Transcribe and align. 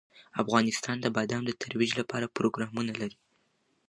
افغانستان 0.41 0.97
د 1.01 1.05
بادام 1.15 1.43
د 1.47 1.51
ترویج 1.61 1.91
لپاره 2.01 2.33
پروګرامونه 2.37 2.91
لري. 3.01 3.17